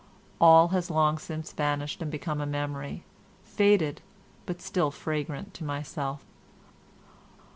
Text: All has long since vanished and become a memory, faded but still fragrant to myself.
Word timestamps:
All 0.39 0.69
has 0.69 0.89
long 0.89 1.19
since 1.19 1.51
vanished 1.53 2.01
and 2.01 2.09
become 2.09 2.41
a 2.41 2.47
memory, 2.47 3.03
faded 3.43 4.01
but 4.47 4.59
still 4.59 4.89
fragrant 4.89 5.53
to 5.53 5.63
myself. 5.63 6.25